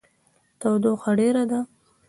[0.59, 1.59] تودوخه ډیره ده